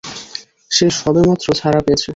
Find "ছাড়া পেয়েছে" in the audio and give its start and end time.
1.59-2.07